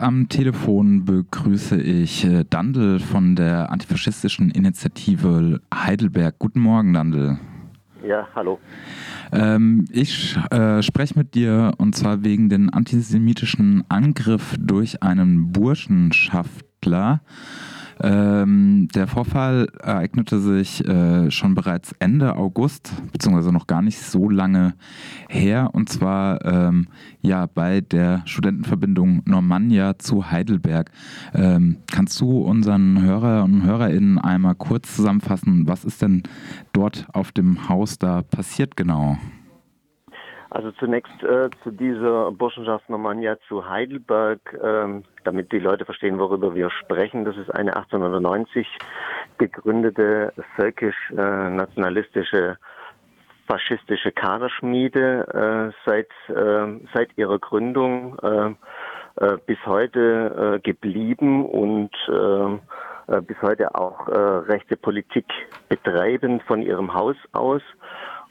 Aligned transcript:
Am 0.00 0.28
Telefon 0.28 1.04
begrüße 1.04 1.80
ich 1.80 2.24
äh, 2.24 2.44
Dandel 2.48 3.00
von 3.00 3.34
der 3.34 3.72
antifaschistischen 3.72 4.50
Initiative 4.50 5.60
Heidelberg. 5.74 6.38
Guten 6.38 6.60
Morgen, 6.60 6.92
Dandel. 6.92 7.38
Ja, 8.06 8.28
hallo. 8.34 8.60
Ähm, 9.32 9.86
ich 9.90 10.36
äh, 10.50 10.82
spreche 10.82 11.18
mit 11.18 11.34
dir 11.34 11.72
und 11.78 11.96
zwar 11.96 12.22
wegen 12.22 12.48
den 12.48 12.70
antisemitischen 12.70 13.82
Angriff 13.88 14.54
durch 14.58 15.02
einen 15.02 15.50
Burschenschaftler 15.50 17.20
ähm, 18.00 18.88
der 18.94 19.06
Vorfall 19.06 19.68
ereignete 19.80 20.40
sich 20.40 20.86
äh, 20.86 21.30
schon 21.30 21.54
bereits 21.54 21.92
Ende 21.98 22.36
August, 22.36 22.92
beziehungsweise 23.12 23.52
noch 23.52 23.66
gar 23.66 23.82
nicht 23.82 23.98
so 23.98 24.28
lange 24.28 24.74
her, 25.28 25.70
und 25.72 25.88
zwar 25.88 26.44
ähm, 26.44 26.88
ja 27.20 27.46
bei 27.46 27.80
der 27.80 28.22
Studentenverbindung 28.24 29.22
Normannia 29.24 29.98
zu 29.98 30.30
Heidelberg. 30.30 30.90
Ähm, 31.34 31.78
kannst 31.90 32.20
du 32.20 32.38
unseren 32.38 33.02
Hörer 33.02 33.44
und 33.44 33.64
Hörerinnen 33.64 34.18
einmal 34.18 34.54
kurz 34.54 34.94
zusammenfassen, 34.96 35.66
was 35.66 35.84
ist 35.84 36.02
denn 36.02 36.22
dort 36.72 37.06
auf 37.12 37.32
dem 37.32 37.68
Haus 37.68 37.98
da 37.98 38.22
passiert 38.22 38.76
genau? 38.76 39.18
Also 40.50 40.70
zunächst 40.72 41.22
äh, 41.22 41.50
zu 41.62 41.70
dieser 41.70 42.32
Burschenschaft 42.32 42.88
Normannia 42.88 43.36
zu 43.48 43.68
Heidelberg, 43.68 44.40
ähm, 44.62 45.04
damit 45.24 45.52
die 45.52 45.58
Leute 45.58 45.84
verstehen, 45.84 46.18
worüber 46.18 46.54
wir 46.54 46.70
sprechen. 46.70 47.26
Das 47.26 47.36
ist 47.36 47.50
eine 47.54 47.76
1890 47.76 48.66
gegründete 49.36 50.32
völkisch-nationalistische 50.56 52.52
äh, 52.52 52.56
faschistische 53.48 54.12
Kaderschmiede 54.12 55.72
äh, 55.84 55.88
seit, 55.88 56.10
äh, 56.28 56.66
seit 56.94 57.16
ihrer 57.16 57.38
Gründung 57.38 58.18
äh, 58.18 58.54
äh, 59.24 59.38
bis 59.46 59.58
heute 59.64 60.56
äh, 60.56 60.60
geblieben 60.60 61.46
und 61.46 61.90
äh, 62.08 63.14
äh 63.16 63.20
bis 63.22 63.40
heute 63.40 63.74
auch 63.74 64.06
rechte 64.06 64.76
Politik 64.76 65.24
betreiben 65.70 66.40
von 66.46 66.60
ihrem 66.60 66.92
Haus 66.92 67.16
aus. 67.32 67.62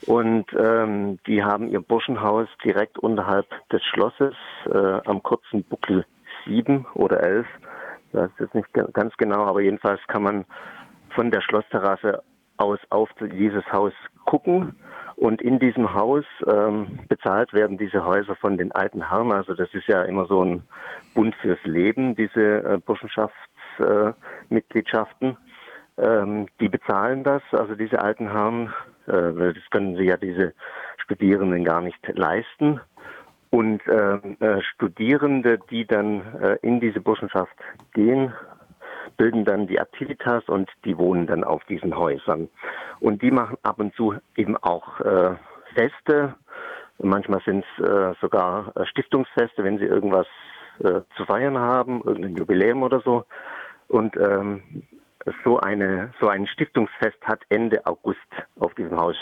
Und 0.06 0.46
ähm, 0.58 1.20
die 1.26 1.44
haben 1.44 1.70
ihr 1.70 1.82
Burschenhaus 1.82 2.48
direkt 2.64 3.00
unterhalb 3.00 3.48
des 3.70 3.84
Schlosses 3.84 4.36
äh, 4.72 5.00
am 5.06 5.24
kurzen 5.24 5.64
Buckel 5.64 6.06
7 6.46 6.86
oder 6.94 7.22
11. 7.22 7.48
Ich 8.10 8.14
weiß 8.14 8.30
jetzt 8.40 8.56
nicht 8.56 8.72
ganz 8.94 9.18
genau, 9.18 9.46
aber 9.46 9.62
jedenfalls 9.62 10.00
kann 10.08 10.24
man 10.24 10.46
von 11.10 11.32
der 11.32 11.42
Schlossterrasse 11.42 12.24
aus 12.58 12.80
auf 12.90 13.10
dieses 13.20 13.66
Haus 13.72 13.94
gucken. 14.26 14.76
Und 15.16 15.42
in 15.42 15.58
diesem 15.58 15.96
Haus 15.96 16.26
ähm, 16.46 17.00
bezahlt 17.10 17.52
werden 17.52 17.80
diese 17.80 18.06
Häuser 18.06 18.36
von 18.36 18.56
den 18.58 18.72
alten 18.72 19.10
Herren. 19.10 19.32
Also 19.32 19.56
das 19.56 19.74
ist 19.74 19.88
ja 19.88 20.04
immer 20.04 20.28
so 20.28 20.46
ein 20.46 20.62
Bund 21.16 21.34
fürs 21.42 21.64
Leben, 21.64 22.16
diese 22.16 22.64
äh, 22.64 22.78
Burschenschaftsmitgliedschaften. 22.86 25.38
Äh, 25.98 25.98
ähm, 25.98 26.46
die 26.60 26.70
bezahlen 26.70 27.24
das, 27.24 27.42
also 27.52 27.74
diese 27.74 28.00
alten 28.00 28.32
Herren 28.32 28.72
das 29.08 29.70
können 29.72 29.96
sie 29.96 30.04
ja 30.04 30.18
diese 30.18 30.54
Studierenden 30.98 31.64
gar 31.64 31.82
nicht 31.82 32.00
leisten. 32.16 32.82
Und 33.50 33.82
äh, 33.88 34.16
äh, 34.16 34.62
Studierende, 34.62 35.60
die 35.72 35.86
dann 35.86 36.22
äh, 36.42 36.58
in 36.62 36.80
diese 36.80 37.00
Burschenschaft 37.00 37.56
gehen, 37.94 38.34
bilden 39.16 39.46
dann 39.46 39.68
die 39.68 39.80
Aktivitas 39.80 40.44
und 40.48 40.70
die 40.84 40.98
wohnen 40.98 41.28
dann 41.28 41.44
auf 41.44 41.64
diesen 41.66 41.96
Häusern. 41.96 42.50
Und 43.00 43.22
die 43.22 43.32
machen 43.32 43.58
ab 43.64 43.80
und 43.80 43.96
zu 43.96 44.16
eben 44.36 44.58
auch 44.58 45.00
äh, 45.00 45.36
Feste. 45.74 46.36
Manchmal 47.00 47.42
sind 47.46 47.64
es 47.78 47.86
äh, 47.86 48.14
sogar 48.22 48.74
äh, 48.76 48.86
Stiftungsfeste, 48.86 49.64
wenn 49.64 49.80
sie 49.80 49.86
irgendwas 49.86 50.28
äh, 50.80 51.02
zu 51.16 51.26
feiern 51.26 51.58
haben, 51.58 52.02
irgendein 52.04 52.36
Jubiläum 52.36 52.84
oder 52.84 53.00
so. 53.02 53.26
Und 53.88 54.18
ähm, 54.18 54.62
so 55.44 55.60
eine 55.60 56.14
so 56.20 56.28
ein 56.28 56.48
Stiftungsfest 56.48 57.18
hat 57.24 57.42
Ende 57.50 57.86
August 57.86 58.20
auf 58.60 58.74
diesem 58.76 58.98
Haus 58.98 59.16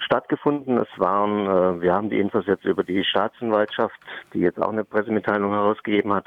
stattgefunden. 0.00 0.78
Es 0.78 0.88
waren, 0.98 1.46
äh, 1.46 1.82
wir 1.82 1.94
haben 1.94 2.10
die 2.10 2.18
Infos 2.18 2.46
jetzt 2.46 2.64
über 2.64 2.82
die 2.82 3.04
Staatsanwaltschaft, 3.04 3.98
die 4.32 4.40
jetzt 4.40 4.60
auch 4.60 4.72
eine 4.72 4.84
Pressemitteilung 4.84 5.52
herausgegeben 5.52 6.12
hat, 6.12 6.26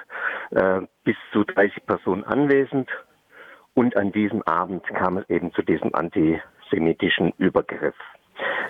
äh, 0.51 0.81
bis 1.03 1.15
zu 1.31 1.43
30 1.43 1.85
Personen 1.85 2.23
anwesend. 2.23 2.89
Und 3.73 3.97
an 3.97 4.11
diesem 4.11 4.43
Abend 4.43 4.85
kam 4.87 5.17
es 5.17 5.29
eben 5.29 5.51
zu 5.53 5.63
diesem 5.63 5.93
antisemitischen 5.95 7.33
Übergriff. 7.37 7.95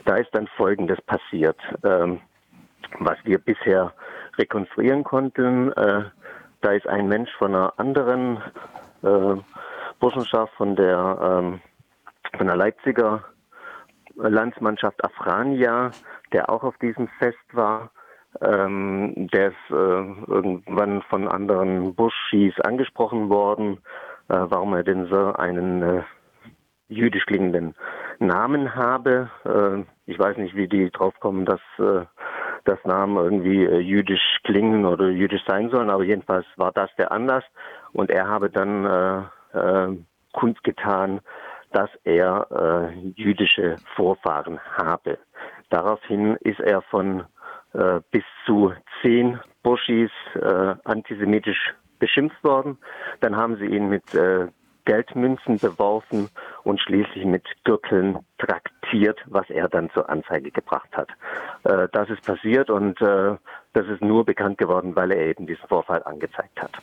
Da 0.06 0.16
ist 0.16 0.30
dann 0.34 0.48
Folgendes 0.48 1.02
passiert, 1.02 1.58
ähm, 1.84 2.22
was 3.00 3.18
wir 3.24 3.38
bisher 3.38 3.94
rekonstruieren 4.38 5.04
konnten. 5.04 5.72
Äh, 5.74 6.06
da 6.62 6.72
ist 6.72 6.88
ein 6.88 7.08
Mensch 7.08 7.32
von 7.38 7.54
einer 7.54 7.74
anderen 7.78 8.42
Burschenschaft 10.04 10.54
von 10.56 10.76
der, 10.76 11.18
ähm, 11.22 11.62
von 12.38 12.48
der 12.48 12.58
Leipziger 12.58 13.24
Landsmannschaft 14.16 15.02
Afrania, 15.02 15.92
der 16.34 16.50
auch 16.50 16.64
auf 16.64 16.78
diesem 16.80 17.08
Fest 17.20 17.38
war. 17.54 17.90
Ähm, 18.42 19.30
der 19.32 19.50
ist 19.52 19.70
äh, 19.70 19.74
irgendwann 19.74 21.04
von 21.04 21.30
anderen 21.30 21.96
Burschis 21.96 22.54
angesprochen 22.60 23.30
worden, 23.30 23.78
äh, 24.28 24.36
warum 24.50 24.74
er 24.74 24.84
denn 24.84 25.08
so 25.08 25.32
einen 25.36 25.82
äh, 25.82 26.04
jüdisch 26.90 27.26
klingenden 27.26 27.74
Namen 28.20 28.76
habe. 28.76 29.30
Äh, 29.46 29.86
ich 30.12 30.20
weiß 30.20 30.36
nicht, 30.36 30.54
wie 30.54 30.68
die 30.68 30.92
draufkommen, 30.92 31.46
dass 31.46 31.62
äh, 31.80 32.06
das 32.66 32.80
Namen 32.84 33.16
irgendwie 33.16 33.64
äh, 33.64 33.80
jüdisch 33.80 34.42
klingen 34.44 34.86
oder 34.86 35.08
jüdisch 35.08 35.46
sein 35.48 35.70
sollen, 35.70 35.90
aber 35.90 36.04
jedenfalls 36.04 36.46
war 36.58 36.74
das 36.74 36.90
der 36.98 37.14
Anlass 37.14 37.46
und 37.94 38.12
er 38.12 38.28
habe 38.28 38.50
dann 38.50 39.30
äh, 39.54 39.88
kundgetan, 40.34 41.22
dass 41.72 41.90
er 42.04 42.48
äh, 42.52 43.00
jüdische 43.16 43.78
Vorfahren 43.96 44.60
habe. 44.78 45.18
Daraufhin 45.70 46.36
ist 46.42 46.60
er 46.60 46.82
von 46.84 47.24
äh, 47.74 48.02
bis 48.12 48.24
zu 48.46 48.74
zehn 49.02 49.40
Burschis 49.64 50.12
äh, 50.36 50.76
antisemitisch 50.84 51.74
beschimpft 52.00 52.44
worden. 52.44 52.78
Dann 53.22 53.36
haben 53.36 53.58
sie 53.58 53.66
ihn 53.66 53.90
mit 53.90 54.14
äh, 54.14 54.48
Geldmünzen 54.86 55.58
beworfen 55.60 56.30
und 56.64 56.80
schließlich 56.82 57.26
mit 57.26 57.46
Gürteln 57.64 58.20
traktiert, 58.38 59.20
was 59.28 59.50
er 59.50 59.70
dann 59.70 59.90
zur 59.92 60.10
Anzeige 60.10 60.52
gebracht 60.52 60.90
hat. 60.92 61.10
Äh, 61.64 61.88
das 61.94 62.10
ist 62.10 62.26
passiert 62.26 62.70
und 62.70 63.02
äh, 63.02 63.38
das 63.74 63.88
ist 63.88 64.02
nur 64.02 64.26
bekannt 64.26 64.58
geworden, 64.58 64.96
weil 64.96 65.12
er 65.12 65.26
eben 65.28 65.48
diesen 65.48 65.68
Vorfall 65.68 66.04
angezeigt 66.04 66.62
hat. 66.62 66.74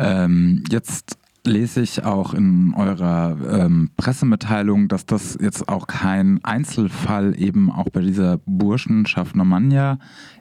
Ähm, 0.00 0.64
jetzt 0.70 1.18
lese 1.46 1.80
ich 1.80 2.04
auch 2.04 2.34
in 2.34 2.74
eurer 2.76 3.36
ähm, 3.50 3.90
Pressemitteilung, 3.96 4.88
dass 4.88 5.06
das 5.06 5.38
jetzt 5.40 5.68
auch 5.68 5.86
kein 5.86 6.40
Einzelfall 6.42 7.34
eben 7.38 7.70
auch 7.70 7.88
bei 7.90 8.00
dieser 8.00 8.38
Burschenschaft 8.46 9.36
Normannia 9.36 9.98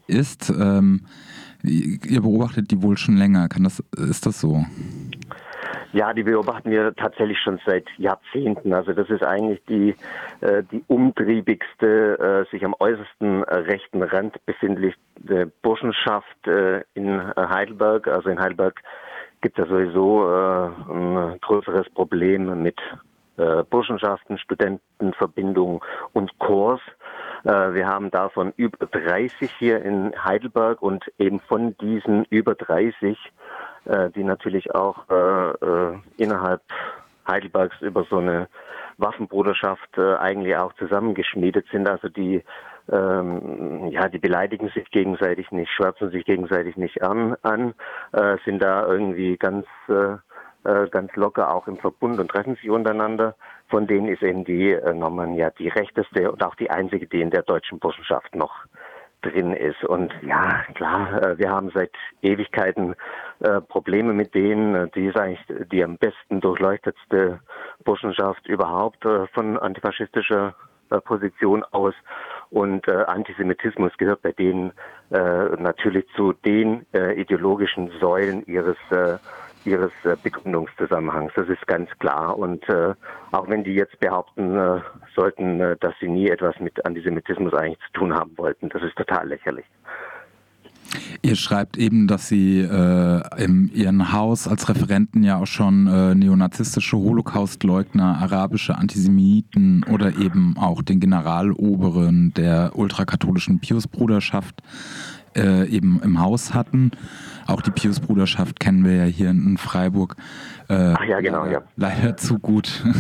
ist. 0.08 0.50
Ähm, 0.50 1.06
ihr 1.64 2.22
beobachtet 2.22 2.72
die 2.72 2.82
wohl 2.82 2.98
schon 2.98 3.18
länger. 3.18 3.48
Kann 3.50 3.64
das, 3.64 3.84
ist 3.98 4.26
das 4.26 4.40
so? 4.40 4.66
Ja, 5.92 6.14
die 6.14 6.24
beobachten 6.24 6.70
wir 6.70 6.94
tatsächlich 6.96 7.40
schon 7.40 7.60
seit 7.66 7.86
Jahrzehnten. 7.98 8.74
Also 8.74 8.94
das 8.94 9.10
ist 9.10 9.24
eigentlich 9.24 9.60
die, 9.68 9.96
äh, 10.42 10.64
die 10.72 10.84
umtriebigste, 10.88 12.46
äh, 12.48 12.52
sich 12.52 12.64
am 12.64 12.76
äußersten 12.78 13.44
äh, 13.44 13.56
rechten 13.56 14.04
Rand 14.04 14.38
befindliche 14.46 14.98
Burschenschaft 15.64 16.48
äh, 16.48 16.84
in 16.94 17.20
Heidelberg. 17.36 18.08
Also 18.08 18.30
in 18.30 18.40
Heidelberg 18.40 18.80
gibt 19.42 19.58
es 19.60 19.68
ja 19.68 19.72
sowieso 19.72 20.30
äh, 20.30 20.70
ein 20.92 21.40
größeres 21.42 21.90
Problem 21.92 22.62
mit 22.62 22.80
äh, 23.38 23.64
Burschenschaften, 23.64 24.38
Studentenverbindungen 24.38 25.80
und 26.14 26.38
Chors. 26.40 26.82
Äh, 27.46 27.74
wir 27.74 27.88
haben 27.88 28.12
davon 28.12 28.54
über 28.58 28.86
30 28.86 29.50
hier 29.58 29.82
in 29.82 30.14
Heidelberg 30.24 30.82
und 30.82 31.06
eben 31.18 31.40
von 31.40 31.76
diesen 31.78 32.26
über 32.26 32.56
30, 32.56 33.18
äh, 33.86 34.10
die 34.12 34.24
natürlich 34.24 34.76
auch 34.76 35.10
äh, 35.10 35.52
äh, 35.52 35.98
innerhalb 36.18 36.62
Heidelbergs 37.28 37.80
über 37.82 38.04
so 38.10 38.18
eine 38.18 38.48
Waffenbruderschaft 38.98 39.98
äh, 39.98 40.16
eigentlich 40.16 40.58
auch 40.58 40.74
zusammengeschmiedet 40.74 41.66
sind. 41.72 41.88
Also 41.88 42.10
die 42.10 42.44
ähm, 42.92 43.88
ja, 43.90 44.08
die 44.08 44.20
beleidigen 44.20 44.70
sich 44.70 44.90
gegenseitig 44.92 45.52
nicht, 45.52 45.72
schwärzen 45.72 46.12
sich 46.12 46.26
gegenseitig 46.26 46.78
nicht 46.78 47.02
an, 47.04 47.36
an 47.44 47.74
äh, 48.14 48.38
sind 48.46 48.62
da 48.62 48.86
irgendwie 48.88 49.38
ganz 49.38 49.66
äh, 49.88 50.18
äh, 50.66 50.90
ganz 50.90 51.16
locker 51.16 51.54
auch 51.54 51.68
im 51.68 51.78
Verbund 51.78 52.20
und 52.20 52.30
treffen 52.30 52.56
sich 52.56 52.70
untereinander. 52.70 53.36
Von 53.70 53.88
denen 53.88 54.10
ist 54.10 54.22
eben 54.22 54.44
die 54.44 54.72
äh, 54.72 54.94
Norman 54.94 55.36
ja 55.36 55.52
die 55.52 55.70
rechteste 55.70 56.30
und 56.30 56.44
auch 56.44 56.56
die 56.56 56.70
einzige, 56.70 57.08
die 57.08 57.22
in 57.22 57.30
der 57.30 57.44
deutschen 57.44 57.80
Burschenschaft 57.80 58.36
noch 58.36 58.54
drin 59.22 59.54
ist. 59.54 59.84
Und 59.86 60.14
ja, 60.22 60.64
klar, 60.76 61.24
äh, 61.24 61.38
wir 61.38 61.50
haben 61.50 61.72
seit 61.74 61.92
Ewigkeiten 62.22 62.96
äh, 63.40 63.62
Probleme 63.62 64.12
mit 64.12 64.36
denen. 64.36 64.92
Die 64.92 65.06
ist 65.06 65.18
eigentlich 65.18 65.46
die 65.72 65.82
am 65.82 65.98
besten 65.98 66.42
durchleuchtetste 66.42 67.40
Burschenschaft 67.86 68.46
überhaupt 68.48 69.06
von 69.34 69.58
antifaschistischer 69.58 70.56
Position 71.06 71.64
aus. 71.72 71.94
Und 72.52 72.88
äh, 72.88 73.04
Antisemitismus 73.06 73.92
gehört 73.98 74.22
bei 74.22 74.32
denen 74.32 74.72
äh, 75.12 75.18
natürlich 75.58 76.06
zu 76.16 76.34
den 76.34 76.86
äh, 76.94 77.14
ideologischen 77.20 77.92
Säulen 78.00 78.44
ihres 78.48 78.78
äh, 78.90 79.18
ihres 79.66 79.92
äh, 80.04 80.16
Begründungszusammenhangs. 80.22 81.34
Das 81.36 81.48
ist 81.50 81.66
ganz 81.68 81.90
klar. 82.00 82.38
Und 82.38 82.68
äh, 82.70 82.94
auch 83.32 83.48
wenn 83.50 83.64
die 83.64 83.74
jetzt 83.74 84.00
behaupten 84.00 84.58
äh, 84.58 84.82
sollten, 85.16 85.60
äh, 85.60 85.78
dass 85.80 85.94
sie 86.00 86.08
nie 86.08 86.30
etwas 86.30 86.60
mit 86.60 86.86
Antisemitismus 86.86 87.54
eigentlich 87.54 87.80
zu 87.88 88.00
tun 88.00 88.14
haben 88.14 88.38
wollten, 88.38 88.70
das 88.70 88.82
ist 88.84 88.96
total 88.96 89.28
lächerlich. 89.28 89.66
Ihr 91.22 91.36
schreibt 91.36 91.78
eben, 91.78 92.08
dass 92.08 92.30
Sie 92.30 92.60
äh, 92.60 93.44
in 93.44 93.70
Ihrem 93.74 94.14
Haus 94.14 94.48
als 94.48 94.70
Referenten 94.70 95.24
ja 95.24 95.38
auch 95.38 95.48
schon 95.48 95.88
äh, 95.88 96.16
neonazistische 96.16 96.98
Holocaustleugner, 96.98 98.18
arabische 98.22 98.76
Antisemiten 98.76 99.84
oder 99.84 100.18
eben 100.18 100.56
auch 100.58 100.82
den 100.82 101.00
Generaloberen 101.00 102.34
der 102.36 102.72
ultrakatholischen 102.76 103.60
Piusbruderschaft 103.60 104.64
äh, 105.36 105.68
eben 105.68 106.00
im 106.02 106.20
Haus 106.20 106.54
hatten. 106.54 106.92
Auch 107.48 107.62
die 107.62 107.72
Piusbruderschaft 107.72 108.60
kennen 108.60 108.86
wir 108.86 108.96
ja 108.96 109.06
hier 109.06 109.30
in 109.30 109.58
Freiburg. 109.58 110.16
Äh, 110.70 110.94
Ach 110.98 111.04
ja, 111.04 111.20
genau, 111.20 111.46
ja. 111.46 111.62
Leider 111.76 112.16
zu 112.16 112.40
gut. 112.40 112.84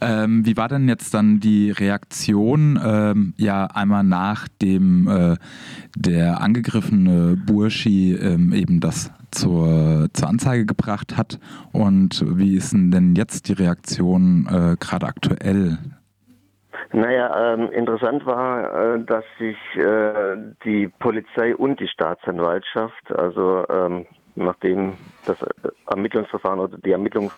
Ähm, 0.00 0.46
wie 0.46 0.56
war 0.56 0.68
denn 0.68 0.88
jetzt 0.88 1.14
dann 1.14 1.40
die 1.40 1.70
Reaktion, 1.70 2.78
ähm, 2.84 3.34
ja, 3.36 3.66
einmal 3.66 4.04
nachdem 4.04 5.08
äh, 5.08 5.36
der 5.96 6.40
angegriffene 6.40 7.36
Burschi 7.36 8.14
ähm, 8.14 8.52
eben 8.52 8.80
das 8.80 9.12
zur, 9.30 10.08
zur 10.12 10.28
Anzeige 10.28 10.66
gebracht 10.66 11.16
hat? 11.16 11.38
Und 11.72 12.24
wie 12.26 12.56
ist 12.56 12.72
denn 12.72 13.14
jetzt 13.16 13.48
die 13.48 13.54
Reaktion 13.54 14.46
äh, 14.46 14.76
gerade 14.78 15.06
aktuell? 15.06 15.78
Naja, 16.92 17.54
ähm, 17.54 17.70
interessant 17.72 18.24
war, 18.24 18.94
äh, 18.94 19.04
dass 19.04 19.24
sich 19.38 19.56
äh, 19.76 20.36
die 20.64 20.88
Polizei 20.98 21.54
und 21.54 21.80
die 21.80 21.88
Staatsanwaltschaft, 21.88 23.12
also 23.14 23.66
ähm, 23.68 24.06
nachdem 24.36 24.94
das 25.26 25.36
Ermittlungsverfahren 25.90 26.60
oder 26.60 26.78
die 26.78 26.92
Ermittlungs 26.92 27.34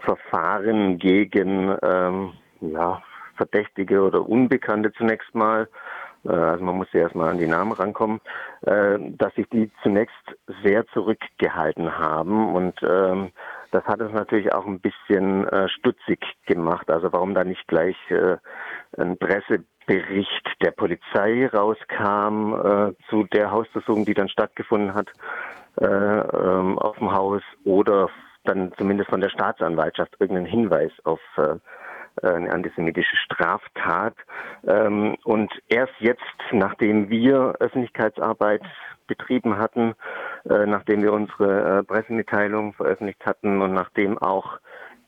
Verfahren 0.00 0.98
gegen 0.98 1.76
ähm, 1.82 2.32
ja, 2.60 3.02
Verdächtige 3.36 4.02
oder 4.02 4.28
Unbekannte 4.28 4.92
zunächst 4.92 5.34
mal, 5.34 5.68
äh, 6.24 6.30
also 6.30 6.64
man 6.64 6.76
muss 6.76 6.92
ja 6.92 7.00
erstmal 7.00 7.30
an 7.30 7.38
die 7.38 7.46
Namen 7.46 7.72
rankommen, 7.72 8.20
äh, 8.62 8.98
dass 8.98 9.34
sich 9.34 9.48
die 9.50 9.70
zunächst 9.82 10.14
sehr 10.62 10.86
zurückgehalten 10.88 11.98
haben 11.98 12.54
und 12.54 12.78
ähm, 12.82 13.30
das 13.72 13.84
hat 13.84 14.00
es 14.00 14.12
natürlich 14.12 14.52
auch 14.52 14.66
ein 14.66 14.80
bisschen 14.80 15.46
äh, 15.48 15.68
stutzig 15.68 16.20
gemacht. 16.46 16.90
Also 16.90 17.12
warum 17.12 17.34
da 17.34 17.44
nicht 17.44 17.68
gleich 17.68 17.96
ein 18.98 19.16
Pressebericht 19.16 20.56
der 20.60 20.72
Polizei 20.72 21.46
rauskam 21.46 22.96
zu 23.08 23.22
der 23.32 23.52
Hausdurchsuchung, 23.52 24.04
die 24.04 24.14
dann 24.14 24.28
stattgefunden 24.28 24.94
hat 24.94 25.06
äh, 25.80 25.86
ähm, 25.86 26.78
auf 26.78 26.98
dem 26.98 27.12
Haus 27.12 27.42
oder 27.64 28.10
dann 28.44 28.72
zumindest 28.76 29.10
von 29.10 29.20
der 29.20 29.28
Staatsanwaltschaft 29.30 30.16
irgendeinen 30.18 30.46
Hinweis 30.46 30.92
auf 31.04 31.20
äh, 31.36 31.56
eine 32.22 32.52
antisemitische 32.52 33.16
Straftat. 33.16 34.14
Ähm, 34.66 35.16
und 35.24 35.52
erst 35.68 35.94
jetzt, 35.98 36.22
nachdem 36.52 37.08
wir 37.08 37.54
Öffentlichkeitsarbeit 37.60 38.62
betrieben 39.06 39.58
hatten, 39.58 39.94
äh, 40.48 40.66
nachdem 40.66 41.02
wir 41.02 41.12
unsere 41.12 41.78
äh, 41.78 41.82
Pressemitteilung 41.82 42.74
veröffentlicht 42.74 43.24
hatten 43.26 43.60
und 43.60 43.74
nachdem 43.74 44.18
auch 44.18 44.58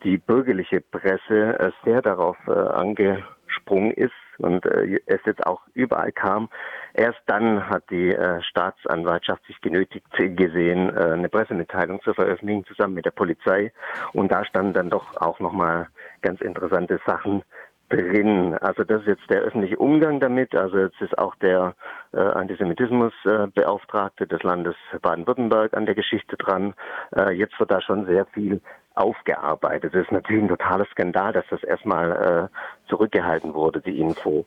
die 0.05 0.19
bürgerliche 0.19 0.81
Presse 0.81 1.59
äh, 1.59 1.71
sehr 1.85 2.03
darauf 2.03 2.37
äh, 2.47 2.53
angesprungen 2.53 3.93
ist 3.93 4.13
und 4.39 4.67
äh, 4.67 5.01
es 5.07 5.21
jetzt 5.25 5.47
auch 5.47 5.63
überall 5.75 6.13
kam, 6.13 6.49
Erst 6.95 7.21
dann 7.27 7.69
hat 7.69 7.85
die 7.91 8.11
äh, 8.11 8.43
Staatsanwaltschaft 8.43 9.45
sich 9.47 9.61
genötigt 9.63 10.07
gesehen, 10.13 10.95
äh, 10.95 11.13
eine 11.13 11.29
Pressemitteilung 11.29 12.03
zu 12.03 12.13
veröffentlichen, 12.13 12.67
zusammen 12.67 12.95
mit 12.95 13.07
der 13.07 13.13
Polizei. 13.13 13.73
Und 14.13 14.31
da 14.31 14.45
standen 14.45 14.75
dann 14.75 14.91
doch 14.91 15.17
auch 15.17 15.41
nochmal 15.41 15.89
ganz 16.21 16.43
interessante 16.43 17.01
Sachen 17.07 17.43
drin. 17.89 18.57
Also 18.61 18.85
das 18.85 19.03
ist 19.03 19.09
jetzt 19.09 19.31
der 19.31 19.41
öffentliche 19.41 19.79
Umgang 19.79 20.21
damit. 20.21 20.55
Also 20.55 20.79
jetzt 20.79 21.01
ist 21.01 21.17
auch 21.17 21.35
der 21.37 21.75
äh, 22.13 22.21
Antisemitismusbeauftragte 22.21 24.27
des 24.27 24.43
Landes 24.43 24.77
Baden-Württemberg 25.01 25.75
an 25.75 25.87
der 25.87 25.95
Geschichte 25.95 26.37
dran. 26.37 26.75
Äh, 27.17 27.33
jetzt 27.33 27.59
wird 27.59 27.71
da 27.71 27.81
schon 27.81 28.05
sehr 28.05 28.27
viel 28.27 28.61
aufgearbeitet. 28.95 29.95
Es 29.95 30.05
ist 30.05 30.13
natürlich 30.13 30.43
ein 30.43 30.49
totaler 30.49 30.87
Skandal, 30.87 31.33
dass 31.33 31.45
das 31.51 31.63
erstmal 31.63 32.51
äh, 32.53 32.89
zurückgehalten 32.89 33.55
wurde, 33.55 33.81
die 33.81 33.99
Info. 33.99 34.45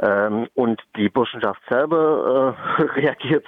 Ähm, 0.00 0.48
und 0.54 0.82
die 0.96 1.08
Burschenschaft 1.08 1.60
selber 1.68 2.56
äh, 2.78 2.82
reagiert 3.00 3.46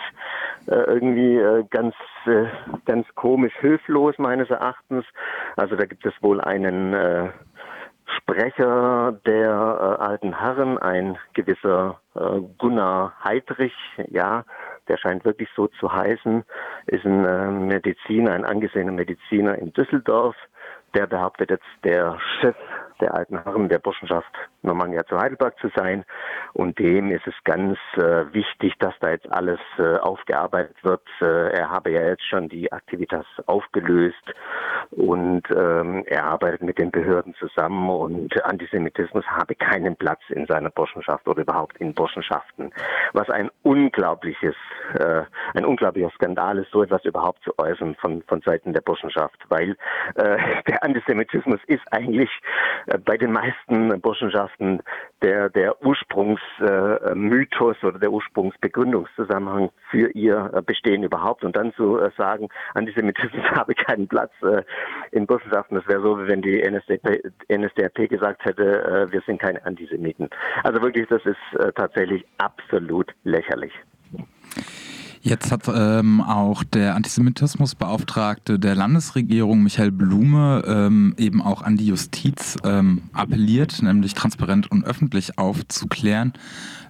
äh, 0.66 0.74
irgendwie 0.74 1.36
äh, 1.36 1.64
ganz, 1.70 1.94
äh, 2.26 2.46
ganz 2.84 3.06
komisch 3.14 3.54
hilflos 3.60 4.16
meines 4.18 4.50
Erachtens. 4.50 5.04
Also 5.56 5.76
da 5.76 5.84
gibt 5.86 6.04
es 6.06 6.14
wohl 6.20 6.40
einen 6.40 6.94
äh, 6.94 7.28
Sprecher 8.16 9.18
der 9.26 9.50
äh, 9.50 10.02
alten 10.02 10.38
Herren, 10.38 10.78
ein 10.78 11.18
gewisser 11.34 12.00
äh, 12.14 12.40
Gunnar 12.58 13.12
Heidrich, 13.22 13.74
ja, 14.08 14.44
der 14.88 14.96
scheint 14.96 15.24
wirklich 15.24 15.48
so 15.54 15.66
zu 15.66 15.92
heißen, 15.92 16.44
ist 16.86 17.04
ein 17.04 17.24
äh, 17.24 17.50
Mediziner, 17.50 18.32
ein 18.32 18.44
angesehener 18.44 18.92
Mediziner 18.92 19.56
in 19.58 19.72
Düsseldorf. 19.72 20.36
Der 20.94 21.06
behauptet 21.06 21.50
jetzt, 21.50 21.66
der 21.84 22.18
Chef 22.40 22.56
der 23.00 23.14
alten 23.14 23.42
Herren 23.42 23.68
der 23.68 23.78
Burschenschaft 23.78 24.32
Normannia 24.62 25.04
zu 25.06 25.18
Heidelberg 25.18 25.58
zu 25.60 25.68
sein. 25.74 26.04
Und 26.52 26.78
dem 26.78 27.10
ist 27.10 27.26
es 27.26 27.34
ganz 27.44 27.78
äh, 27.96 28.32
wichtig, 28.32 28.74
dass 28.78 28.94
da 29.00 29.10
jetzt 29.10 29.30
alles 29.30 29.60
äh, 29.78 29.96
aufgearbeitet 29.96 30.76
wird. 30.82 31.02
Äh, 31.20 31.52
er 31.52 31.70
habe 31.70 31.90
ja 31.90 32.02
jetzt 32.02 32.24
schon 32.24 32.48
die 32.48 32.72
Aktivitas 32.72 33.26
aufgelöst 33.46 34.34
und 34.90 35.42
ähm, 35.50 36.04
er 36.06 36.24
arbeitet 36.24 36.62
mit 36.62 36.78
den 36.78 36.90
Behörden 36.90 37.34
zusammen 37.34 37.88
und 37.88 38.44
Antisemitismus 38.44 39.24
habe 39.26 39.54
keinen 39.54 39.96
Platz 39.96 40.20
in 40.30 40.46
seiner 40.46 40.70
Burschenschaft 40.70 41.26
oder 41.28 41.42
überhaupt 41.42 41.76
in 41.78 41.94
Burschenschaften. 41.94 42.72
Was 43.12 43.28
ein 43.30 43.50
unglaubliches, 43.62 44.56
äh, 44.98 45.22
ein 45.54 45.64
unglaublicher 45.64 46.10
Skandal 46.10 46.58
ist, 46.58 46.70
so 46.70 46.82
etwas 46.82 47.04
überhaupt 47.04 47.42
zu 47.44 47.52
äußern 47.58 47.94
von, 47.96 48.22
von 48.22 48.40
Seiten 48.42 48.72
der 48.72 48.80
Burschenschaft, 48.80 49.38
weil 49.48 49.76
äh, 50.14 50.38
der 50.68 50.82
Antisemitismus 50.82 51.60
ist 51.66 51.82
eigentlich 51.92 52.30
bei 53.04 53.16
den 53.16 53.32
meisten 53.32 54.00
Burschenschaften 54.00 54.80
der, 55.22 55.50
der 55.50 55.84
Ursprungsmythos 55.84 57.76
äh, 57.82 57.86
oder 57.86 57.98
der 57.98 58.10
Ursprungsbegründungszusammenhang 58.10 59.70
für 59.90 60.10
ihr 60.10 60.50
äh, 60.54 60.62
Bestehen 60.62 61.02
überhaupt. 61.02 61.44
Und 61.44 61.56
dann 61.56 61.72
zu 61.74 61.98
äh, 61.98 62.10
sagen, 62.16 62.48
Antisemitismus 62.74 63.44
habe 63.52 63.74
keinen 63.74 64.08
Platz 64.08 64.32
äh, 64.42 64.62
in 65.10 65.26
Burschenschaften, 65.26 65.76
das 65.76 65.86
wäre 65.88 66.02
so, 66.02 66.18
wie 66.18 66.28
wenn 66.28 66.42
die 66.42 66.60
NSDAP, 66.60 67.20
NSDAP 67.50 68.08
gesagt 68.08 68.44
hätte, 68.44 69.08
äh, 69.08 69.12
wir 69.12 69.20
sind 69.26 69.40
keine 69.40 69.64
Antisemiten. 69.64 70.28
Also 70.62 70.82
wirklich, 70.82 71.06
das 71.08 71.24
ist 71.24 71.36
tatsächlich 71.74 72.24
absolut 72.38 73.12
lächerlich. 73.24 73.72
Jetzt 75.20 75.52
hat 75.52 75.62
ähm, 75.74 76.20
auch 76.20 76.64
der 76.64 76.94
Antisemitismusbeauftragte 76.94 78.58
der 78.58 78.74
Landesregierung, 78.74 79.62
Michael 79.62 79.90
Blume, 79.90 80.62
ähm, 80.66 81.14
eben 81.18 81.42
auch 81.42 81.62
an 81.62 81.76
die 81.76 81.86
Justiz 81.86 82.56
ähm, 82.64 83.02
appelliert, 83.12 83.82
nämlich 83.82 84.14
transparent 84.14 84.70
und 84.70 84.84
öffentlich 84.84 85.38
aufzuklären. 85.38 86.32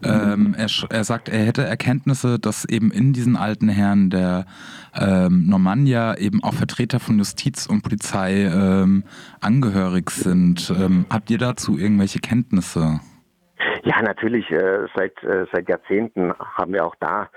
Ähm, 0.04 0.54
er, 0.56 0.68
er, 0.90 1.04
sagt, 1.04 1.28
er 1.28 1.44
hätte 1.44 1.64
Erkenntnisse, 1.64 2.38
dass 2.38 2.64
eben 2.64 2.90
in 2.90 3.12
diesen 3.12 3.36
alten 3.36 3.68
Herren 3.68 4.10
der 4.10 4.46
ähm, 4.94 5.46
Normannia 5.46 6.16
eben 6.18 6.42
auch 6.42 6.54
Vertreter 6.54 7.00
von 7.00 7.18
Justiz 7.18 7.66
und 7.66 7.82
Polizei 7.82 8.44
ähm, 8.44 9.04
angehörig 9.40 10.10
sind. 10.10 10.72
habt 11.10 11.30
ihr 11.30 11.38
dazu 11.38 11.78
irgendwelche 11.78 12.18
Kenntnisse? 12.20 13.00
Ja, 13.84 14.02
natürlich. 14.02 14.50
Äh, 14.50 14.86
seit, 14.94 15.22
äh, 15.22 15.46
seit 15.52 15.68
Jahrzehnten 15.68 16.32
haben 16.38 16.72
wir 16.72 16.84
auch 16.84 16.94
da 17.00 17.28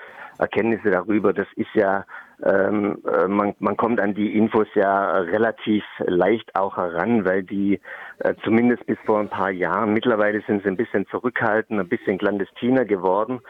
Erkenntnisse 0.41 0.89
darüber. 0.89 1.33
Das 1.33 1.47
ist 1.55 1.73
ja, 1.75 2.05
ähm, 2.43 2.97
äh, 3.05 3.27
man, 3.27 3.53
man 3.59 3.77
kommt 3.77 3.99
an 4.01 4.15
die 4.15 4.35
Infos 4.35 4.67
ja 4.73 5.19
relativ 5.19 5.83
leicht 5.99 6.55
auch 6.55 6.77
heran, 6.77 7.25
weil 7.25 7.43
die 7.43 7.79
äh, 8.19 8.33
zumindest 8.43 8.85
bis 8.87 8.97
vor 9.05 9.19
ein 9.19 9.29
paar 9.29 9.51
Jahren, 9.51 9.93
mittlerweile 9.93 10.41
sind 10.47 10.63
sie 10.63 10.69
ein 10.69 10.77
bisschen 10.77 11.05
zurückhaltend, 11.07 11.79
ein 11.79 11.87
bisschen 11.87 12.17
clandestiner 12.17 12.85
geworden, 12.85 13.41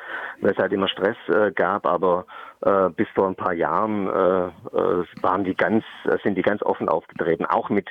weil 0.41 0.51
es 0.51 0.57
halt 0.57 0.73
immer 0.73 0.89
Stress 0.89 1.17
äh, 1.29 1.51
gab, 1.51 1.85
aber 1.85 2.25
äh, 2.61 2.89
bis 2.89 3.07
vor 3.15 3.27
ein 3.27 3.35
paar 3.35 3.53
Jahren 3.53 4.07
äh, 4.07 4.47
äh, 4.47 5.05
waren 5.21 5.45
die 5.45 5.55
ganz, 5.55 5.85
sind 6.23 6.35
die 6.35 6.41
ganz 6.41 6.61
offen 6.61 6.89
aufgetreten, 6.89 7.45
auch 7.45 7.69
mit 7.69 7.87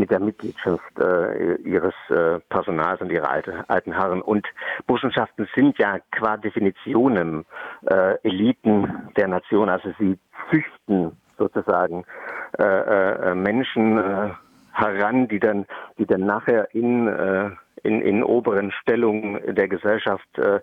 mit 0.00 0.10
der 0.10 0.18
Mitgliedschaft 0.18 0.98
äh, 0.98 1.54
ihres 1.56 1.94
äh, 2.08 2.40
Personals 2.48 3.00
und 3.00 3.12
ihrer 3.12 3.30
alte, 3.30 3.64
alten 3.68 3.92
Herren. 3.92 4.22
Und 4.22 4.46
Burschenschaften 4.86 5.46
sind 5.54 5.78
ja 5.78 5.98
qua 6.10 6.36
Definitionem 6.36 7.44
äh, 7.86 8.16
Eliten 8.22 9.10
der 9.16 9.28
Nation, 9.28 9.68
also 9.68 9.90
sie 9.98 10.18
züchten 10.50 11.16
sozusagen 11.38 12.04
äh, 12.58 12.64
äh, 12.64 13.34
Menschen, 13.34 13.98
äh, 13.98 14.30
heran, 14.72 15.28
die 15.28 15.40
dann, 15.40 15.66
die 15.98 16.06
dann 16.06 16.26
nachher 16.26 16.74
in, 16.74 17.08
äh, 17.08 17.50
in, 17.82 18.02
in 18.02 18.22
oberen 18.22 18.72
Stellungen 18.72 19.54
der 19.54 19.68
Gesellschaft 19.68 20.38
äh, 20.38 20.60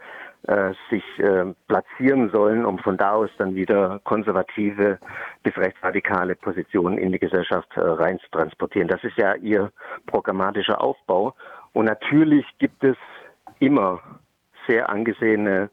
sich 0.89 1.03
äh, 1.20 1.53
platzieren 1.67 2.29
sollen, 2.29 2.65
um 2.65 2.79
von 2.79 2.98
da 2.98 3.12
aus 3.12 3.29
dann 3.38 3.56
wieder 3.56 4.00
konservative 4.03 5.00
bis 5.44 5.58
rechtsradikale 5.58 6.36
Positionen 6.36 6.98
in 6.98 7.12
die 7.12 7.20
Gesellschaft 7.20 7.70
äh, 7.75 7.82
rein 7.82 8.20
zu 8.20 8.29
transportieren. 8.32 8.88
Das 8.88 9.03
ist 9.03 9.17
ja 9.17 9.36
ihr 9.36 9.72
programmatischer 10.06 10.82
Aufbau. 10.82 11.36
Und 11.74 11.86
natürlich 11.86 12.46
gibt 12.60 12.84
es 12.84 12.96
immer 13.60 14.00
sehr 14.67 14.89
angesehene 14.89 15.70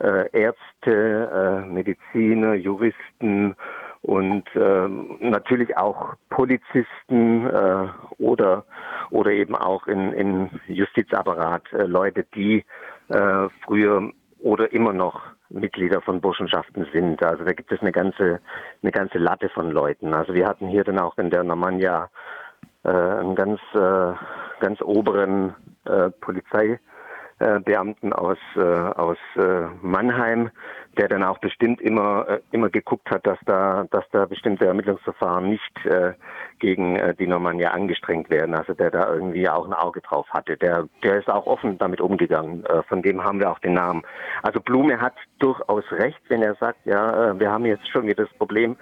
äh, 0.00 0.28
Ärzte, 0.32 1.64
äh, 1.64 1.66
Mediziner, 1.66 2.54
Juristen 2.54 3.54
und 4.02 4.44
äh, 4.54 4.88
natürlich 5.20 5.76
auch 5.76 6.14
Polizisten 6.30 7.46
äh, 7.46 7.88
oder 8.18 8.64
oder 9.10 9.30
eben 9.30 9.54
auch 9.54 9.86
in, 9.86 10.12
in 10.12 10.50
Justizapparat 10.68 11.72
äh, 11.72 11.84
Leute, 11.84 12.24
die 12.34 12.64
äh, 13.08 13.48
früher 13.64 14.10
oder 14.40 14.72
immer 14.72 14.92
noch 14.92 15.22
Mitglieder 15.48 16.00
von 16.02 16.20
Burschenschaften 16.20 16.86
sind. 16.92 17.22
Also 17.22 17.44
da 17.44 17.52
gibt 17.52 17.70
es 17.72 17.80
eine 17.80 17.92
ganze 17.92 18.40
eine 18.82 18.92
ganze 18.92 19.18
Latte 19.18 19.48
von 19.48 19.70
Leuten. 19.70 20.12
Also 20.12 20.34
wir 20.34 20.46
hatten 20.46 20.68
hier 20.68 20.84
dann 20.84 20.98
auch 20.98 21.16
in 21.18 21.30
der 21.30 21.44
Normannia 21.44 22.10
äh, 22.84 22.88
einen 22.88 23.34
ganz 23.34 23.60
äh, 23.74 24.12
ganz 24.60 24.80
oberen 24.82 25.54
äh, 25.84 26.10
Polizei 26.10 26.80
äh, 27.38 27.60
Beamten 27.60 28.12
aus, 28.12 28.38
äh, 28.56 28.60
aus 28.60 29.18
äh, 29.36 29.66
Mannheim, 29.82 30.50
der 30.96 31.08
dann 31.08 31.22
auch 31.22 31.38
bestimmt 31.38 31.80
immer, 31.80 32.26
äh, 32.28 32.40
immer 32.50 32.70
geguckt 32.70 33.10
hat, 33.10 33.26
dass 33.26 33.38
da, 33.44 33.86
dass 33.90 34.04
da 34.10 34.24
bestimmte 34.24 34.66
Ermittlungsverfahren 34.66 35.48
nicht 35.48 35.86
äh, 35.86 36.14
gegen 36.58 36.96
äh, 36.96 37.14
die 37.14 37.26
Normannia 37.26 37.72
angestrengt 37.72 38.30
werden. 38.30 38.54
Also 38.54 38.72
der 38.72 38.90
da 38.90 39.12
irgendwie 39.12 39.48
auch 39.48 39.66
ein 39.66 39.74
Auge 39.74 40.00
drauf 40.00 40.26
hatte. 40.30 40.56
Der, 40.56 40.88
der 41.02 41.18
ist 41.18 41.28
auch 41.28 41.46
offen 41.46 41.76
damit 41.78 42.00
umgegangen. 42.00 42.64
Äh, 42.64 42.82
von 42.84 43.02
dem 43.02 43.22
haben 43.22 43.40
wir 43.40 43.50
auch 43.50 43.58
den 43.58 43.74
Namen. 43.74 44.02
Also 44.42 44.60
Blume 44.60 45.00
hat 45.00 45.14
durchaus 45.38 45.84
recht, 45.92 46.20
wenn 46.28 46.42
er 46.42 46.54
sagt, 46.54 46.78
ja, 46.86 47.30
äh, 47.30 47.38
wir 47.38 47.50
haben 47.50 47.66
jetzt 47.66 47.88
schon 47.88 48.06
wieder 48.06 48.24
das 48.24 48.32
Problem, 48.38 48.76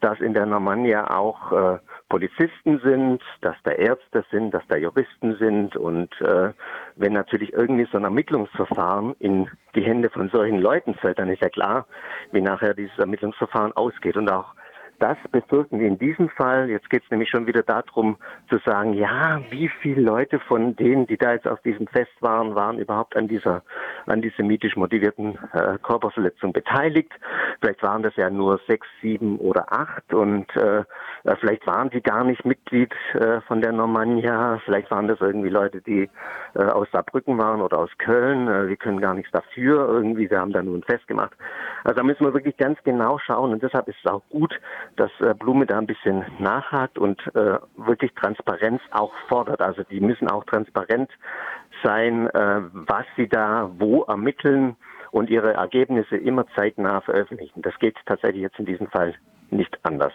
dass 0.00 0.20
in 0.20 0.34
der 0.34 0.46
Normannia 0.46 1.10
auch 1.10 1.52
äh, 1.52 1.78
Polizisten 2.08 2.80
sind, 2.84 3.22
dass 3.40 3.56
da 3.64 3.72
Ärzte 3.72 4.24
sind, 4.30 4.52
dass 4.52 4.62
da 4.68 4.76
Juristen 4.76 5.36
sind 5.36 5.76
und 5.76 6.08
äh, 6.20 6.52
wenn 6.94 7.12
natürlich 7.12 7.52
irgendwie 7.52 7.88
so 7.90 7.98
ein 7.98 8.04
Ermittlungsverfahren 8.04 9.14
in 9.18 9.48
die 9.74 9.82
Hände 9.82 10.10
von 10.10 10.28
solchen 10.28 10.60
Leuten 10.60 10.94
fällt, 10.94 11.18
dann 11.18 11.30
ist 11.30 11.42
ja 11.42 11.48
klar, 11.48 11.86
wie 12.32 12.40
nachher 12.40 12.74
dieses 12.74 12.98
Ermittlungsverfahren 12.98 13.72
ausgeht 13.72 14.16
und 14.16 14.30
auch 14.30 14.54
das 14.98 15.16
befürchten 15.30 15.78
wir 15.80 15.88
in 15.88 15.98
diesem 15.98 16.28
Fall. 16.30 16.70
Jetzt 16.70 16.90
geht 16.90 17.04
es 17.04 17.10
nämlich 17.10 17.30
schon 17.30 17.46
wieder 17.46 17.62
darum 17.62 18.16
zu 18.48 18.58
sagen, 18.64 18.94
ja, 18.94 19.40
wie 19.50 19.68
viele 19.80 20.00
Leute 20.00 20.38
von 20.40 20.76
denen, 20.76 21.06
die 21.06 21.16
da 21.16 21.32
jetzt 21.32 21.46
auf 21.46 21.60
diesem 21.62 21.86
Fest 21.86 22.12
waren, 22.20 22.54
waren 22.54 22.78
überhaupt 22.78 23.16
an 23.16 23.28
dieser 23.28 23.62
antisemitisch 24.06 24.76
motivierten 24.76 25.38
äh, 25.52 25.78
Körperverletzung 25.82 26.52
beteiligt. 26.52 27.12
Vielleicht 27.60 27.82
waren 27.82 28.02
das 28.02 28.14
ja 28.16 28.30
nur 28.30 28.60
sechs, 28.66 28.86
sieben 29.00 29.38
oder 29.38 29.72
acht 29.72 30.12
und 30.12 30.54
äh, 30.56 30.84
vielleicht 31.40 31.66
waren 31.66 31.90
die 31.90 32.02
gar 32.02 32.24
nicht 32.24 32.44
Mitglied 32.44 32.94
äh, 33.14 33.40
von 33.42 33.60
der 33.60 33.72
Normannia. 33.72 34.60
Vielleicht 34.64 34.90
waren 34.90 35.08
das 35.08 35.20
irgendwie 35.20 35.48
Leute, 35.48 35.80
die 35.80 36.08
äh, 36.54 36.62
aus 36.62 36.88
Saarbrücken 36.92 37.38
waren 37.38 37.60
oder 37.60 37.78
aus 37.78 37.90
Köln. 37.98 38.48
Äh, 38.48 38.68
wir 38.68 38.76
können 38.76 39.00
gar 39.00 39.14
nichts 39.14 39.30
dafür. 39.32 39.88
Irgendwie, 39.88 40.30
wir 40.30 40.40
haben 40.40 40.52
da 40.52 40.62
nur 40.62 40.76
ein 40.76 40.82
Fest 40.82 41.06
gemacht. 41.08 41.32
Also 41.84 41.96
da 41.96 42.02
müssen 42.02 42.24
wir 42.24 42.34
wirklich 42.34 42.56
ganz 42.56 42.78
genau 42.84 43.18
schauen 43.18 43.52
und 43.52 43.62
deshalb 43.62 43.88
ist 43.88 43.98
es 44.02 44.10
auch 44.10 44.22
gut, 44.30 44.58
dass 44.96 45.10
äh, 45.20 45.34
Blume 45.34 45.66
da 45.66 45.78
ein 45.78 45.86
bisschen 45.86 46.24
nachhakt 46.38 46.98
und 46.98 47.20
äh, 47.34 47.58
wirklich 47.76 48.12
Transparenz 48.14 48.80
auch 48.92 49.12
fordert. 49.28 49.60
Also 49.60 49.82
die 49.82 50.00
müssen 50.00 50.28
auch 50.28 50.44
transparent 50.44 51.10
sein, 51.82 52.28
äh, 52.28 52.60
was 52.72 53.04
sie 53.16 53.28
da 53.28 53.70
wo 53.78 54.02
ermitteln 54.02 54.76
und 55.10 55.30
ihre 55.30 55.54
Ergebnisse 55.54 56.16
immer 56.16 56.46
zeitnah 56.54 57.00
veröffentlichen. 57.00 57.62
Das 57.62 57.78
geht 57.78 57.96
tatsächlich 58.06 58.42
jetzt 58.42 58.58
in 58.58 58.66
diesem 58.66 58.88
Fall 58.88 59.14
nicht 59.50 59.78
anders. 59.82 60.12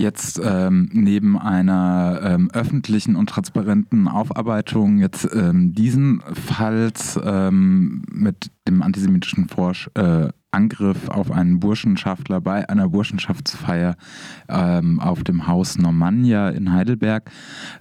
Jetzt 0.00 0.40
ähm, 0.42 0.88
neben 0.94 1.38
einer 1.38 2.20
ähm, 2.24 2.50
öffentlichen 2.54 3.16
und 3.16 3.28
transparenten 3.28 4.08
Aufarbeitung 4.08 4.96
jetzt 4.96 5.28
ähm, 5.34 5.74
diesen 5.74 6.22
Falls 6.32 7.20
ähm, 7.22 8.02
mit 8.10 8.50
dem 8.66 8.80
antisemitischen 8.80 9.48
Forsch 9.48 9.90
äh, 9.94 10.28
Angriff 10.52 11.08
auf 11.08 11.30
einen 11.30 11.60
Burschenschaftler 11.60 12.40
bei 12.40 12.68
einer 12.68 12.88
Burschenschaftsfeier 12.88 13.96
ähm, 14.48 15.00
auf 15.00 15.22
dem 15.22 15.46
Haus 15.46 15.78
Normannia 15.78 16.50
in 16.50 16.72
Heidelberg. 16.72 17.30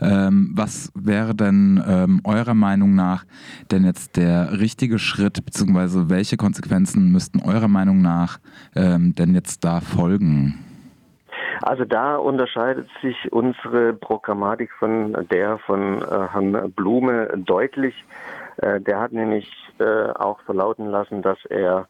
Ähm, 0.01 0.51
was 0.55 0.91
wäre 0.95 1.35
denn 1.35 1.83
ähm, 1.87 2.21
eurer 2.23 2.53
Meinung 2.53 2.95
nach 2.95 3.25
denn 3.71 3.85
jetzt 3.85 4.17
der 4.17 4.59
richtige 4.59 4.99
Schritt, 4.99 5.43
beziehungsweise 5.45 6.09
welche 6.09 6.37
Konsequenzen 6.37 7.11
müssten 7.11 7.41
eurer 7.41 7.67
Meinung 7.67 8.01
nach 8.01 8.39
ähm, 8.75 9.15
denn 9.15 9.33
jetzt 9.33 9.63
da 9.63 9.81
folgen? 9.81 10.65
Also 11.61 11.83
da 11.83 12.15
unterscheidet 12.15 12.87
sich 13.01 13.31
unsere 13.31 13.93
Programmatik 13.93 14.71
von 14.79 15.27
der 15.29 15.57
von 15.59 16.01
äh, 16.01 16.27
Herrn 16.31 16.71
Blume 16.71 17.29
deutlich. 17.35 17.95
Äh, 18.57 18.79
der 18.79 18.99
hat 18.99 19.11
nämlich 19.11 19.51
äh, 19.79 20.09
auch 20.11 20.39
verlauten 20.41 20.87
lassen, 20.87 21.21
dass 21.21 21.37
er 21.49 21.87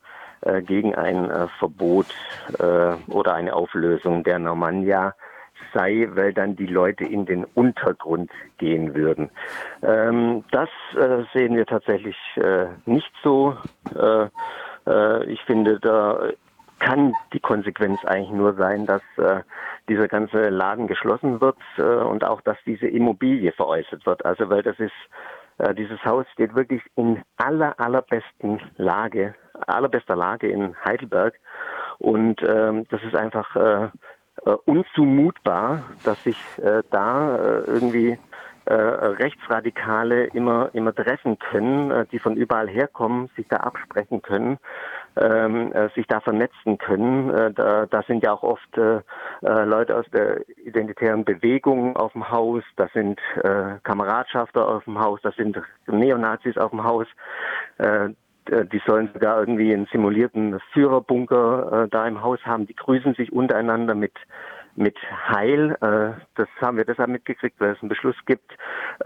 gegen 0.61 0.95
ein 0.95 1.29
äh, 1.29 1.47
Verbot 1.59 2.07
äh, 2.59 2.93
oder 3.11 3.33
eine 3.33 3.53
Auflösung 3.53 4.23
der 4.23 4.39
Normannia 4.39 5.13
sei, 5.73 6.07
weil 6.13 6.33
dann 6.33 6.55
die 6.55 6.65
Leute 6.65 7.05
in 7.05 7.25
den 7.25 7.43
Untergrund 7.43 8.31
gehen 8.57 8.95
würden. 8.95 9.29
Ähm, 9.81 10.43
das 10.51 10.69
äh, 10.95 11.23
sehen 11.33 11.55
wir 11.55 11.65
tatsächlich 11.65 12.15
äh, 12.35 12.67
nicht 12.85 13.11
so. 13.23 13.55
Äh, 13.95 14.27
äh, 14.87 15.25
ich 15.25 15.41
finde, 15.43 15.79
da 15.79 16.29
kann 16.79 17.13
die 17.33 17.39
Konsequenz 17.39 18.03
eigentlich 18.05 18.31
nur 18.31 18.53
sein, 18.53 18.85
dass 18.85 19.01
äh, 19.17 19.41
dieser 19.89 20.07
ganze 20.07 20.49
Laden 20.49 20.87
geschlossen 20.87 21.41
wird 21.41 21.57
äh, 21.77 21.81
und 21.81 22.23
auch, 22.23 22.41
dass 22.41 22.57
diese 22.65 22.87
Immobilie 22.87 23.51
veräußert 23.51 24.05
wird. 24.05 24.25
Also 24.25 24.49
weil 24.49 24.63
das 24.63 24.79
ist, 24.79 24.93
äh, 25.57 25.73
dieses 25.75 26.03
Haus 26.05 26.25
steht 26.33 26.55
wirklich 26.55 26.81
in 26.95 27.21
aller 27.37 27.77
allerbesten 27.79 28.61
Lage, 28.77 29.35
allerbester 29.67 30.15
Lage 30.15 30.47
in 30.47 30.75
Heidelberg 30.83 31.35
und 31.97 32.41
ähm, 32.43 32.85
das 32.89 33.01
ist 33.03 33.15
einfach 33.15 33.55
äh, 33.55 33.85
äh, 34.45 34.51
unzumutbar, 34.65 35.83
dass 36.03 36.23
sich 36.23 36.37
äh, 36.57 36.83
da 36.91 37.35
äh, 37.35 37.61
irgendwie 37.65 38.17
äh, 38.65 38.73
Rechtsradikale 38.73 40.25
immer, 40.27 40.69
immer 40.73 40.93
treffen 40.93 41.39
können, 41.39 41.91
äh, 41.91 42.05
die 42.11 42.19
von 42.19 42.35
überall 42.35 42.69
herkommen, 42.69 43.29
sich 43.35 43.47
da 43.47 43.57
absprechen 43.57 44.21
können 44.21 44.59
ähm, 45.19 45.71
äh, 45.73 45.89
sich 45.95 46.07
da 46.07 46.19
vernetzen 46.19 46.77
können. 46.77 47.29
Äh, 47.29 47.53
da, 47.53 47.85
da 47.85 48.03
sind 48.03 48.23
ja 48.23 48.33
auch 48.33 48.43
oft 48.43 48.77
äh, 48.77 49.01
äh, 49.41 49.63
Leute 49.65 49.95
aus 49.95 50.05
der 50.13 50.47
identitären 50.59 51.25
Bewegung 51.25 51.95
auf 51.95 52.13
dem 52.13 52.29
Haus, 52.29 52.63
da 52.75 52.87
sind 52.93 53.19
äh, 53.43 53.79
Kameradschafter 53.83 54.67
auf 54.67 54.83
dem 54.85 54.99
Haus, 54.99 55.19
da 55.23 55.31
sind 55.31 55.59
Neonazis 55.87 56.57
auf 56.57 56.71
dem 56.71 56.83
Haus. 56.83 57.07
Äh, 57.77 58.09
die 58.71 58.81
sollen 58.85 59.09
sogar 59.13 59.39
irgendwie 59.39 59.73
einen 59.73 59.87
simulierten 59.91 60.59
Führerbunker 60.73 61.83
äh, 61.83 61.89
da 61.89 62.07
im 62.07 62.21
Haus 62.21 62.39
haben. 62.45 62.67
Die 62.67 62.75
grüßen 62.75 63.13
sich 63.15 63.31
untereinander 63.31 63.95
mit 63.95 64.13
mit 64.79 64.97
Heil. 65.27 65.75
Äh, 65.81 66.19
das 66.35 66.47
haben 66.61 66.77
wir 66.77 66.85
deshalb 66.85 67.09
mitgekriegt, 67.09 67.59
weil 67.59 67.73
es 67.73 67.81
einen 67.81 67.89
Beschluss 67.89 68.15
gibt 68.25 68.51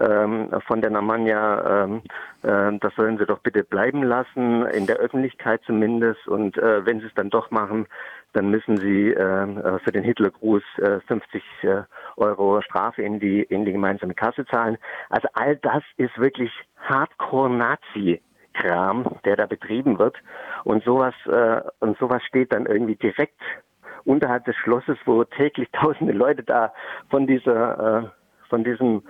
ähm, 0.00 0.48
von 0.66 0.80
der 0.80 0.90
Namanja, 0.90 1.84
ähm, 1.84 2.02
äh, 2.42 2.78
das 2.78 2.94
sollen 2.94 3.18
sie 3.18 3.26
doch 3.26 3.40
bitte 3.40 3.64
bleiben 3.64 4.02
lassen, 4.02 4.66
in 4.66 4.86
der 4.86 4.96
Öffentlichkeit 4.96 5.62
zumindest. 5.66 6.26
Und 6.28 6.56
äh, 6.58 6.86
wenn 6.86 7.00
sie 7.00 7.06
es 7.06 7.14
dann 7.14 7.28
doch 7.28 7.50
machen, 7.50 7.86
dann 8.32 8.50
müssen 8.50 8.76
sie 8.76 9.10
äh, 9.10 9.78
für 9.80 9.92
den 9.92 10.04
Hitlergruß 10.04 10.62
äh, 10.78 11.00
50 11.06 11.42
äh, 11.62 11.82
Euro 12.16 12.60
Strafe 12.62 13.02
in 13.02 13.18
die, 13.18 13.42
in 13.42 13.64
die 13.64 13.72
gemeinsame 13.72 14.14
Kasse 14.14 14.44
zahlen. 14.46 14.78
Also 15.10 15.28
all 15.34 15.56
das 15.56 15.82
ist 15.96 16.16
wirklich 16.18 16.52
Hardcore-Nazi. 16.88 18.20
Kram, 18.54 19.04
der 19.24 19.36
da 19.36 19.46
betrieben 19.46 19.98
wird 19.98 20.16
und 20.64 20.84
sowas 20.84 21.14
äh, 21.26 21.60
und 21.80 21.98
sowas 21.98 22.22
steht 22.24 22.52
dann 22.52 22.66
irgendwie 22.66 22.96
direkt 22.96 23.40
unterhalb 24.04 24.44
des 24.44 24.56
Schlosses, 24.56 24.98
wo 25.04 25.24
täglich 25.24 25.68
tausende 25.72 26.12
Leute 26.12 26.42
da 26.42 26.72
von 27.10 27.26
dieser, 27.26 28.04
äh, 28.04 28.08
von 28.48 28.64
diesem 28.64 29.02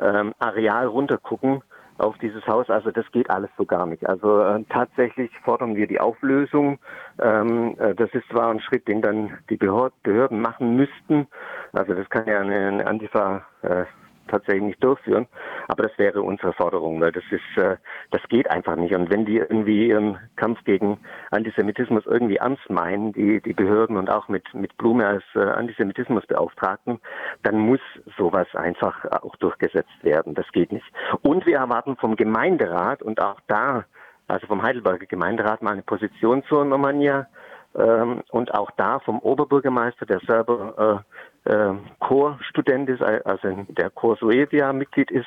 ähm, 0.00 0.34
Areal 0.38 0.86
runtergucken 0.86 1.62
auf 1.98 2.16
dieses 2.18 2.46
Haus. 2.46 2.68
Also 2.70 2.90
das 2.90 3.10
geht 3.12 3.30
alles 3.30 3.50
so 3.56 3.64
gar 3.64 3.86
nicht. 3.86 4.06
Also 4.08 4.42
äh, 4.42 4.64
tatsächlich 4.68 5.30
fordern 5.44 5.76
wir 5.76 5.86
die 5.86 6.00
Auflösung. 6.00 6.78
Ähm, 7.20 7.76
äh, 7.78 7.94
das 7.94 8.10
ist 8.12 8.28
zwar 8.30 8.50
ein 8.50 8.60
Schritt, 8.60 8.88
den 8.88 9.02
dann 9.02 9.38
die 9.50 9.56
Behörden 9.56 10.40
machen 10.40 10.76
müssten. 10.76 11.28
Also 11.72 11.94
das 11.94 12.08
kann 12.10 12.26
ja 12.26 12.40
eine, 12.40 12.68
eine 12.68 12.86
Antifa 12.86 13.46
äh, 13.62 13.84
tatsächlich 14.32 14.64
nicht 14.64 14.82
durchführen. 14.82 15.28
Aber 15.68 15.84
das 15.84 15.96
wäre 15.98 16.22
unsere 16.22 16.52
Forderung, 16.54 17.00
weil 17.00 17.12
das 17.12 17.24
ist, 17.30 17.62
äh, 17.62 17.76
das 18.10 18.22
geht 18.28 18.50
einfach 18.50 18.76
nicht. 18.76 18.94
Und 18.94 19.10
wenn 19.10 19.24
die 19.24 19.36
irgendwie 19.36 19.88
ihren 19.88 20.18
Kampf 20.36 20.64
gegen 20.64 20.98
Antisemitismus 21.30 22.04
irgendwie 22.06 22.36
ernst 22.36 22.68
meinen, 22.70 23.12
die, 23.12 23.40
die 23.40 23.52
Behörden 23.52 23.96
und 23.96 24.10
auch 24.10 24.28
mit, 24.28 24.52
mit 24.54 24.76
Blume 24.78 25.06
als 25.06 25.24
äh, 25.34 25.40
Antisemitismusbeauftragten, 25.40 26.98
dann 27.42 27.58
muss 27.58 27.80
sowas 28.16 28.48
einfach 28.54 29.04
auch 29.22 29.36
durchgesetzt 29.36 30.02
werden. 30.02 30.34
Das 30.34 30.50
geht 30.52 30.72
nicht. 30.72 30.86
Und 31.22 31.46
wir 31.46 31.58
erwarten 31.58 31.96
vom 31.96 32.16
Gemeinderat 32.16 33.02
und 33.02 33.22
auch 33.22 33.40
da, 33.46 33.84
also 34.28 34.46
vom 34.46 34.62
Heidelberger 34.62 35.06
Gemeinderat 35.06 35.62
mal 35.62 35.72
eine 35.72 35.82
Position 35.82 36.42
zur 36.48 36.64
Normannia 36.64 37.28
ähm, 37.74 38.22
und 38.30 38.54
auch 38.54 38.70
da 38.72 38.98
vom 39.00 39.18
Oberbürgermeister, 39.20 40.06
der 40.06 40.20
selber 40.20 41.02
äh, 41.44 41.50
äh, 41.50 41.74
Chorstudent 41.98 42.88
ist, 42.88 43.02
also 43.02 43.66
der 43.68 43.90
Chor 43.90 44.16
Suevia 44.16 44.72
Mitglied 44.72 45.10
ist, 45.10 45.26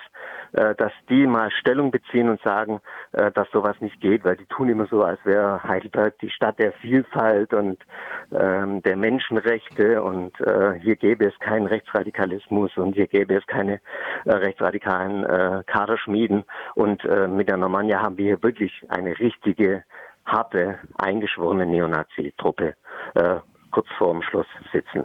äh, 0.54 0.76
dass 0.76 0.92
die 1.10 1.28
mal 1.28 1.52
Stellung 1.52 1.92
beziehen 1.92 2.30
und 2.30 2.42
sagen, 2.42 2.80
äh, 3.12 3.32
dass 3.32 3.50
sowas 3.52 3.76
nicht 3.82 4.00
geht, 4.00 4.24
weil 4.24 4.38
die 4.38 4.46
tun 4.46 4.70
immer 4.70 4.86
so, 4.88 5.04
als 5.04 5.20
wäre 5.26 5.62
Heidelberg 5.64 6.18
die 6.20 6.30
Stadt 6.30 6.60
der 6.60 6.72
Vielfalt 6.74 7.54
und 7.54 7.80
ähm, 8.32 8.82
der 8.84 8.96
Menschenrechte 8.96 10.02
und 10.02 10.40
äh, 10.40 10.80
hier 10.80 10.96
gäbe 10.96 11.26
es 11.26 11.38
keinen 11.40 11.68
Rechtsradikalismus 11.68 12.78
und 12.78 12.94
hier 12.94 13.08
gäbe 13.08 13.36
es 13.36 13.46
keine 13.48 13.82
äh, 14.26 14.32
rechtsradikalen 14.32 15.26
äh, 15.26 15.64
Kaderschmieden 15.66 16.46
und 16.76 17.04
äh, 17.04 17.28
mit 17.28 17.50
der 17.50 17.58
Normannia 17.58 18.02
haben 18.02 18.18
wir 18.18 18.26
hier 18.26 18.44
wirklich 18.44 18.86
eine 18.90 19.20
richtige 19.20 19.84
harte, 20.26 20.80
eingeschworene 20.98 21.66
Neonazi-Truppe 21.66 22.76
äh, 23.16 23.36
kurz 23.72 23.88
vorm 23.98 24.22
Schluss 24.22 24.48
sitzen. 24.72 25.04